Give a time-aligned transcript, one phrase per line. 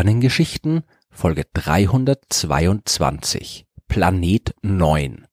[0.00, 5.26] Sternengeschichten Folge 322 Planet 9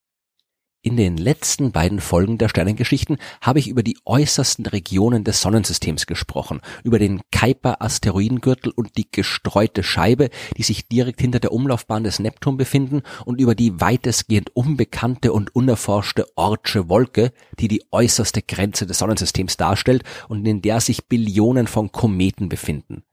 [0.81, 6.05] In den letzten beiden Folgen der Sternengeschichten habe ich über die äußersten Regionen des Sonnensystems
[6.05, 12.03] gesprochen, über den Kuiper Asteroidengürtel und die gestreute Scheibe, die sich direkt hinter der Umlaufbahn
[12.03, 18.41] des Neptun befinden und über die weitestgehend unbekannte und unerforschte Ortsche Wolke, die die äußerste
[18.41, 23.03] Grenze des Sonnensystems darstellt und in der sich Billionen von Kometen befinden.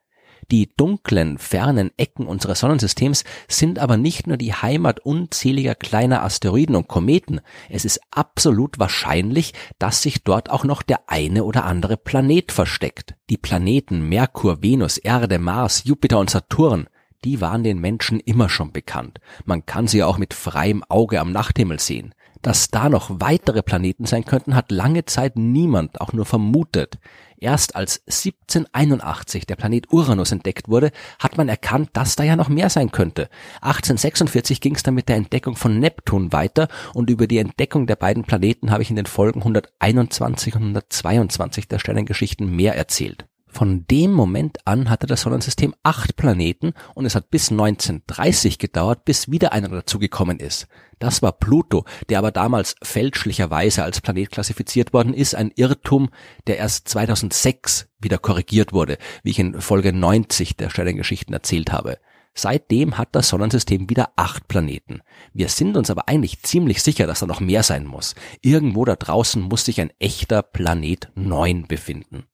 [0.50, 6.76] Die dunklen, fernen Ecken unseres Sonnensystems sind aber nicht nur die Heimat unzähliger kleiner Asteroiden
[6.76, 11.96] und Kometen, es ist absolut wahrscheinlich, dass sich dort auch noch der eine oder andere
[11.96, 13.14] Planet versteckt.
[13.30, 16.88] Die Planeten Merkur, Venus, Erde, Mars, Jupiter und Saturn,
[17.24, 19.18] die waren den Menschen immer schon bekannt.
[19.44, 22.14] Man kann sie auch mit freiem Auge am Nachthimmel sehen.
[22.44, 26.98] Dass da noch weitere Planeten sein könnten, hat lange Zeit niemand auch nur vermutet.
[27.38, 32.50] Erst als 1781 der Planet Uranus entdeckt wurde, hat man erkannt, dass da ja noch
[32.50, 33.30] mehr sein könnte.
[33.62, 37.96] 1846 ging es dann mit der Entdeckung von Neptun weiter und über die Entdeckung der
[37.96, 43.24] beiden Planeten habe ich in den Folgen 121 und 122 der Sternengeschichten mehr erzählt.
[43.54, 49.04] Von dem Moment an hatte das Sonnensystem acht Planeten und es hat bis 1930 gedauert,
[49.04, 50.66] bis wieder einer dazugekommen ist.
[50.98, 56.08] Das war Pluto, der aber damals fälschlicherweise als Planet klassifiziert worden ist, ein Irrtum,
[56.48, 61.98] der erst 2006 wieder korrigiert wurde, wie ich in Folge 90 der Sternengeschichten erzählt habe.
[62.34, 65.00] Seitdem hat das Sonnensystem wieder acht Planeten.
[65.32, 68.16] Wir sind uns aber eigentlich ziemlich sicher, dass da noch mehr sein muss.
[68.42, 72.24] Irgendwo da draußen muss sich ein echter Planet 9 befinden.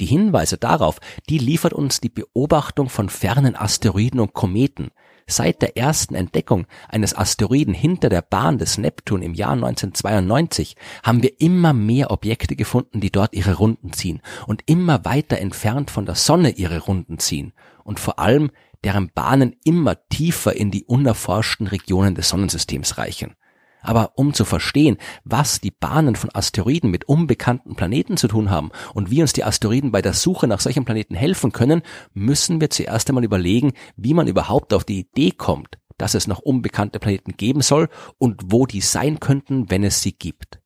[0.00, 0.98] Die Hinweise darauf,
[1.28, 4.90] die liefert uns die Beobachtung von fernen Asteroiden und Kometen.
[5.26, 11.22] Seit der ersten Entdeckung eines Asteroiden hinter der Bahn des Neptun im Jahr 1992 haben
[11.22, 16.06] wir immer mehr Objekte gefunden, die dort ihre Runden ziehen und immer weiter entfernt von
[16.06, 17.52] der Sonne ihre Runden ziehen
[17.84, 18.50] und vor allem
[18.82, 23.36] deren Bahnen immer tiefer in die unerforschten Regionen des Sonnensystems reichen.
[23.82, 28.70] Aber um zu verstehen, was die Bahnen von Asteroiden mit unbekannten Planeten zu tun haben
[28.94, 31.82] und wie uns die Asteroiden bei der Suche nach solchen Planeten helfen können,
[32.12, 36.38] müssen wir zuerst einmal überlegen, wie man überhaupt auf die Idee kommt, dass es noch
[36.38, 37.88] unbekannte Planeten geben soll
[38.18, 40.60] und wo die sein könnten, wenn es sie gibt.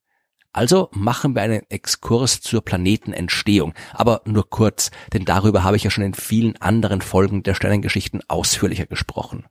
[0.55, 5.89] Also machen wir einen Exkurs zur Planetenentstehung, aber nur kurz, denn darüber habe ich ja
[5.89, 9.45] schon in vielen anderen Folgen der Sternengeschichten ausführlicher gesprochen.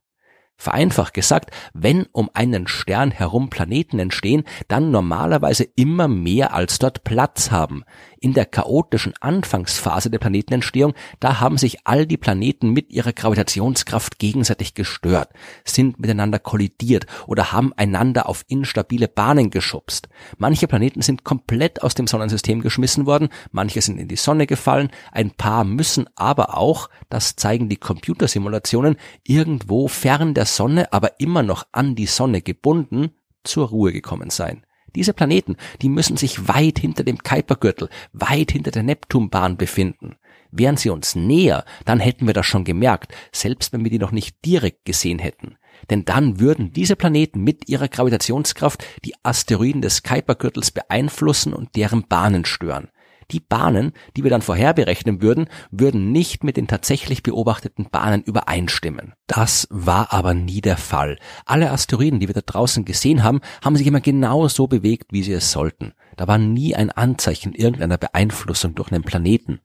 [0.57, 7.03] Vereinfacht gesagt, wenn um einen Stern herum Planeten entstehen, dann normalerweise immer mehr als dort
[7.03, 7.83] Platz haben
[8.25, 14.17] in der chaotischen Anfangsphase der Planetenentstehung, da haben sich all die Planeten mit ihrer Gravitationskraft
[14.17, 15.29] gegenseitig gestört,
[15.63, 20.09] sind miteinander kollidiert oder haben einander auf instabile Bahnen geschubst.
[20.39, 24.89] Manche Planeten sind komplett aus dem Sonnensystem geschmissen worden, manche sind in die Sonne gefallen,
[25.11, 31.43] ein paar müssen aber auch, das zeigen die Computersimulationen, irgendwo fern der Sonne, aber immer
[31.43, 33.11] noch an die Sonne gebunden,
[33.43, 34.65] zur Ruhe gekommen sein.
[34.95, 40.15] Diese Planeten, die müssen sich weit hinter dem Kuipergürtel, weit hinter der Neptunbahn befinden.
[40.51, 44.13] Wären sie uns näher, dann hätten wir das schon gemerkt, selbst wenn wir die noch
[44.13, 45.57] nicht direkt gesehen hätten.
[45.89, 52.07] Denn dann würden diese Planeten mit ihrer Gravitationskraft die Asteroiden des Kuipergürtels beeinflussen und deren
[52.07, 52.87] Bahnen stören.
[53.31, 59.13] Die Bahnen, die wir dann vorherberechnen würden, würden nicht mit den tatsächlich beobachteten Bahnen übereinstimmen.
[59.27, 61.17] Das war aber nie der Fall.
[61.45, 65.23] Alle Asteroiden, die wir da draußen gesehen haben, haben sich immer genau so bewegt, wie
[65.23, 65.93] sie es sollten.
[66.17, 69.59] Da war nie ein Anzeichen irgendeiner Beeinflussung durch einen Planeten.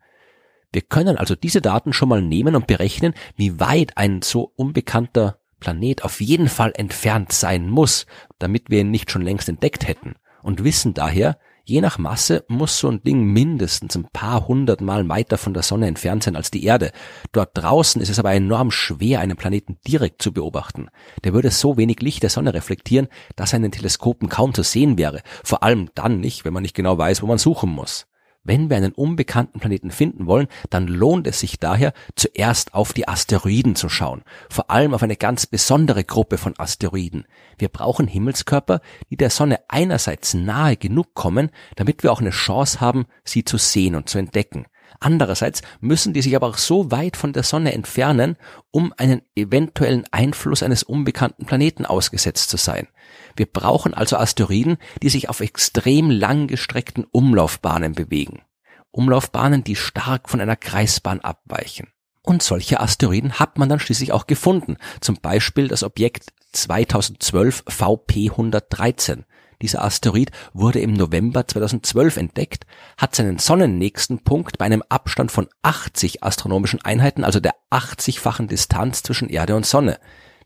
[0.72, 5.38] Wir können also diese Daten schon mal nehmen und berechnen, wie weit ein so unbekannter
[5.58, 8.06] Planet auf jeden Fall entfernt sein muss,
[8.38, 10.14] damit wir ihn nicht schon längst entdeckt hätten.
[10.42, 11.38] Und wissen daher,
[11.70, 15.62] Je nach Masse muss so ein Ding mindestens ein paar hundert Mal weiter von der
[15.62, 16.90] Sonne entfernt sein als die Erde.
[17.30, 20.88] Dort draußen ist es aber enorm schwer, einen Planeten direkt zu beobachten.
[21.22, 23.06] Der würde so wenig Licht der Sonne reflektieren,
[23.36, 25.20] dass er in den Teleskopen kaum zu sehen wäre.
[25.44, 28.08] Vor allem dann nicht, wenn man nicht genau weiß, wo man suchen muss.
[28.42, 33.06] Wenn wir einen unbekannten Planeten finden wollen, dann lohnt es sich daher, zuerst auf die
[33.06, 37.26] Asteroiden zu schauen, vor allem auf eine ganz besondere Gruppe von Asteroiden.
[37.58, 42.80] Wir brauchen Himmelskörper, die der Sonne einerseits nahe genug kommen, damit wir auch eine Chance
[42.80, 44.64] haben, sie zu sehen und zu entdecken.
[44.98, 48.36] Andererseits müssen die sich aber auch so weit von der Sonne entfernen,
[48.70, 52.88] um einen eventuellen Einfluss eines unbekannten Planeten ausgesetzt zu sein.
[53.36, 58.42] Wir brauchen also Asteroiden, die sich auf extrem langgestreckten Umlaufbahnen bewegen.
[58.90, 61.88] Umlaufbahnen, die stark von einer Kreisbahn abweichen.
[62.22, 64.76] Und solche Asteroiden hat man dann schließlich auch gefunden.
[65.00, 69.24] Zum Beispiel das Objekt 2012 VP113.
[69.62, 72.64] Dieser Asteroid wurde im November 2012 entdeckt,
[72.96, 79.02] hat seinen sonnennächsten Punkt bei einem Abstand von 80 astronomischen Einheiten, also der 80-fachen Distanz
[79.02, 79.98] zwischen Erde und Sonne.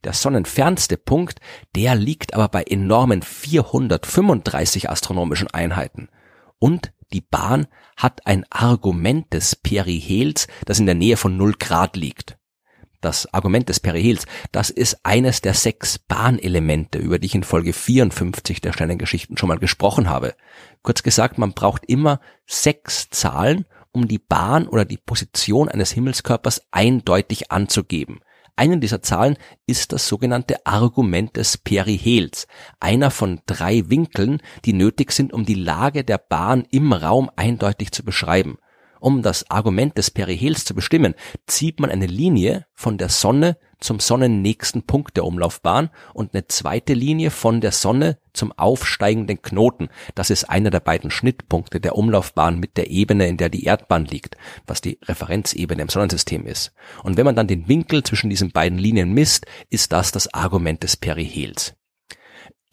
[0.02, 1.40] Der sonnenfernste Punkt,
[1.76, 6.08] der liegt aber bei enormen 435 astronomischen Einheiten.
[6.58, 11.96] Und die Bahn hat ein Argument des Perihels, das in der Nähe von 0 Grad
[11.96, 12.37] liegt
[13.05, 17.73] das Argument des Perihels, das ist eines der sechs Bahnelemente, über die ich in Folge
[17.73, 20.35] 54 der Sternengeschichten schon mal gesprochen habe.
[20.83, 26.62] Kurz gesagt, man braucht immer sechs Zahlen, um die Bahn oder die Position eines Himmelskörpers
[26.73, 28.21] eindeutig anzugeben.
[28.56, 29.37] Einen dieser Zahlen
[29.67, 32.47] ist das sogenannte Argument des Perihels,
[32.79, 37.91] einer von drei Winkeln, die nötig sind, um die Lage der Bahn im Raum eindeutig
[37.91, 38.59] zu beschreiben.
[39.05, 41.15] Um das Argument des Perihels zu bestimmen,
[41.47, 46.95] zieht man eine Linie von der Sonne zum sonnennächsten Punkt der Umlaufbahn und eine zweite
[46.95, 49.91] Linie von der Sonne zum aufsteigenden Knoten.
[50.15, 54.06] Das ist einer der beiden Schnittpunkte der Umlaufbahn mit der Ebene, in der die Erdbahn
[54.06, 56.73] liegt, was die Referenzebene im Sonnensystem ist.
[57.03, 60.83] Und wenn man dann den Winkel zwischen diesen beiden Linien misst, ist das das Argument
[60.83, 61.75] des Perihels.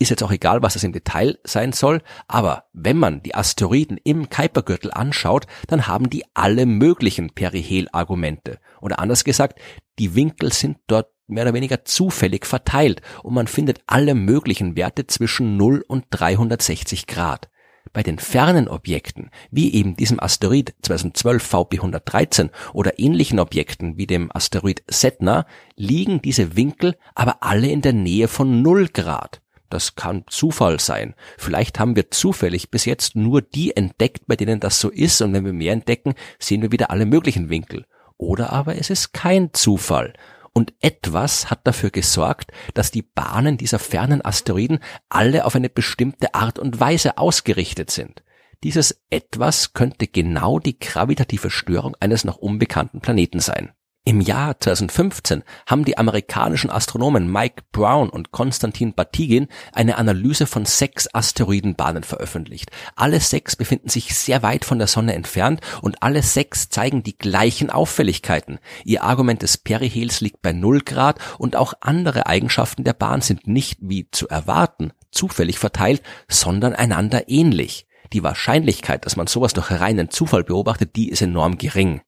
[0.01, 3.99] Ist jetzt auch egal, was das im Detail sein soll, aber wenn man die Asteroiden
[4.03, 8.57] im Kuipergürtel anschaut, dann haben die alle möglichen Perihel-Argumente.
[8.81, 9.59] Oder anders gesagt,
[9.99, 15.05] die Winkel sind dort mehr oder weniger zufällig verteilt und man findet alle möglichen Werte
[15.05, 17.51] zwischen 0 und 360 Grad.
[17.93, 24.07] Bei den fernen Objekten, wie eben diesem Asteroid 2012 VP 113 oder ähnlichen Objekten wie
[24.07, 25.45] dem Asteroid Setna,
[25.75, 29.43] liegen diese Winkel aber alle in der Nähe von 0 Grad.
[29.71, 31.15] Das kann Zufall sein.
[31.37, 35.33] Vielleicht haben wir zufällig bis jetzt nur die entdeckt, bei denen das so ist, und
[35.33, 37.85] wenn wir mehr entdecken, sehen wir wieder alle möglichen Winkel.
[38.17, 40.13] Oder aber es ist kein Zufall.
[40.53, 46.35] Und etwas hat dafür gesorgt, dass die Bahnen dieser fernen Asteroiden alle auf eine bestimmte
[46.35, 48.23] Art und Weise ausgerichtet sind.
[48.63, 53.71] Dieses etwas könnte genau die gravitative Störung eines noch unbekannten Planeten sein.
[54.03, 60.65] Im Jahr 2015 haben die amerikanischen Astronomen Mike Brown und Konstantin Batygin eine Analyse von
[60.65, 62.71] sechs Asteroidenbahnen veröffentlicht.
[62.95, 67.15] Alle sechs befinden sich sehr weit von der Sonne entfernt und alle sechs zeigen die
[67.15, 68.57] gleichen Auffälligkeiten.
[68.85, 73.45] Ihr Argument des Perihels liegt bei 0 Grad und auch andere Eigenschaften der Bahn sind
[73.45, 77.85] nicht wie zu erwarten zufällig verteilt, sondern einander ähnlich.
[78.13, 82.01] Die Wahrscheinlichkeit, dass man sowas durch reinen Zufall beobachtet, die ist enorm gering.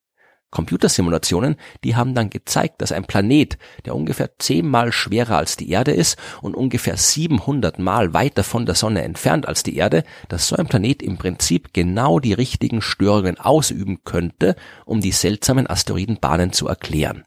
[0.54, 5.92] Computersimulationen, die haben dann gezeigt, dass ein Planet, der ungefähr zehnmal schwerer als die Erde
[5.92, 10.56] ist und ungefähr 700 Mal weiter von der Sonne entfernt als die Erde, dass so
[10.56, 14.56] ein Planet im Prinzip genau die richtigen Störungen ausüben könnte,
[14.86, 17.24] um die seltsamen Asteroidenbahnen zu erklären.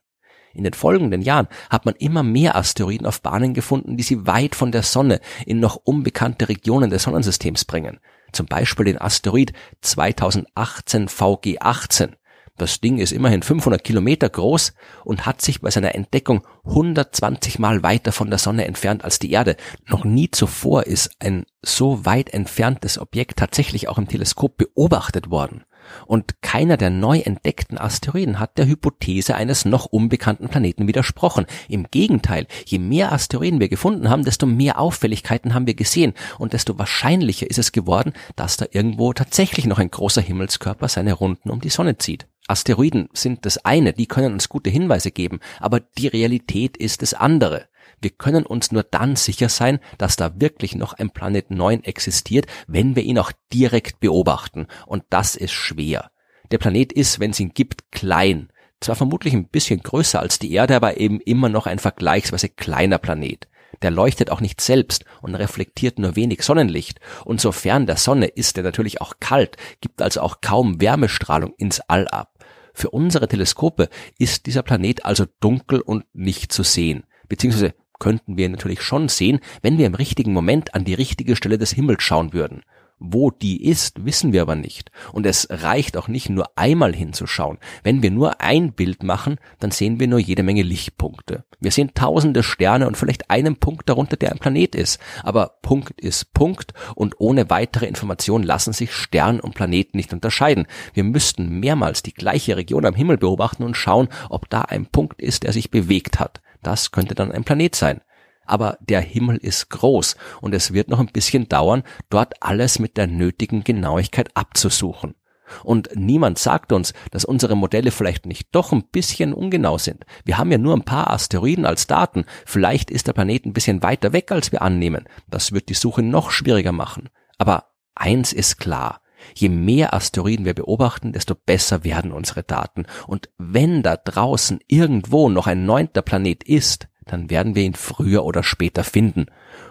[0.55, 4.55] In den folgenden Jahren hat man immer mehr Asteroiden auf Bahnen gefunden, die sie weit
[4.55, 7.99] von der Sonne in noch unbekannte Regionen des Sonnensystems bringen.
[8.31, 12.13] Zum Beispiel den Asteroid 2018 VG18
[12.57, 14.75] das Ding ist immerhin 500 Kilometer groß
[15.05, 19.31] und hat sich bei seiner Entdeckung 120 Mal weiter von der Sonne entfernt als die
[19.31, 19.57] Erde.
[19.89, 25.65] Noch nie zuvor ist ein so weit entferntes Objekt tatsächlich auch im Teleskop beobachtet worden.
[26.07, 31.47] Und keiner der neu entdeckten Asteroiden hat der Hypothese eines noch unbekannten Planeten widersprochen.
[31.69, 36.53] Im Gegenteil, je mehr Asteroiden wir gefunden haben, desto mehr Auffälligkeiten haben wir gesehen und
[36.53, 41.51] desto wahrscheinlicher ist es geworden, dass da irgendwo tatsächlich noch ein großer Himmelskörper seine Runden
[41.51, 42.27] um die Sonne zieht.
[42.49, 47.15] Asteroiden sind das eine, die können uns gute Hinweise geben, aber die Realität ist das
[47.15, 47.69] andere.
[48.01, 52.47] Wir können uns nur dann sicher sein, dass da wirklich noch ein Planet 9 existiert,
[52.67, 54.67] wenn wir ihn auch direkt beobachten.
[54.87, 56.11] Und das ist schwer.
[56.51, 58.51] Der Planet ist, wenn es ihn gibt, klein.
[58.81, 62.99] Zwar vermutlich ein bisschen größer als die Erde, aber eben immer noch ein vergleichsweise kleiner
[62.99, 63.49] Planet.
[63.83, 67.01] Der leuchtet auch nicht selbst und reflektiert nur wenig Sonnenlicht.
[67.25, 71.81] Und sofern der Sonne ist er natürlich auch kalt, gibt also auch kaum Wärmestrahlung ins
[71.81, 72.33] All ab.
[72.75, 78.49] Für unsere Teleskope ist dieser Planet also dunkel und nicht zu sehen, beziehungsweise könnten wir
[78.51, 82.35] natürlich schon sehen, wenn wir im richtigen Moment an die richtige Stelle des Himmels schauen
[82.35, 82.63] würden.
[82.99, 84.91] Wo die ist, wissen wir aber nicht.
[85.13, 87.59] Und es reicht auch nicht nur einmal hinzuschauen.
[87.83, 91.45] Wenn wir nur ein Bild machen, dann sehen wir nur jede Menge Lichtpunkte.
[91.61, 94.99] Wir sehen tausende Sterne und vielleicht einen Punkt darunter, der ein Planet ist.
[95.23, 100.67] Aber Punkt ist Punkt und ohne weitere Information lassen sich Stern und Planeten nicht unterscheiden.
[100.95, 105.21] Wir müssten mehrmals die gleiche Region am Himmel beobachten und schauen, ob da ein Punkt
[105.21, 106.41] ist, der sich bewegt hat.
[106.63, 108.01] Das könnte dann ein Planet sein
[108.47, 112.97] aber der Himmel ist groß und es wird noch ein bisschen dauern, dort alles mit
[112.97, 115.15] der nötigen Genauigkeit abzusuchen.
[115.63, 120.05] Und niemand sagt uns, dass unsere Modelle vielleicht nicht doch ein bisschen ungenau sind.
[120.25, 122.25] Wir haben ja nur ein paar Asteroiden als Daten.
[122.45, 125.05] Vielleicht ist der Planet ein bisschen weiter weg, als wir annehmen.
[125.29, 127.11] Das wird die Suche noch schwieriger machen.
[127.39, 129.01] Aber eins ist klar.
[129.35, 132.87] Je mehr Asteroiden wir beobachten, desto besser werden unsere Daten.
[133.07, 138.25] Und wenn da draußen irgendwo noch ein neunter Planet ist, dann werden wir ihn früher
[138.25, 139.27] oder später finden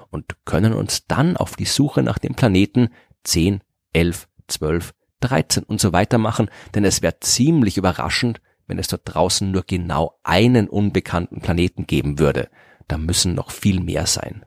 [0.10, 2.90] und können uns dann auf die Suche nach dem Planeten
[3.24, 3.62] 10,
[3.94, 9.04] 11, 12, 13 und so weiter machen, denn es wäre ziemlich überraschend, wenn es dort
[9.06, 12.50] draußen nur genau einen unbekannten Planeten geben würde.
[12.88, 14.46] Da müssen noch viel mehr sein.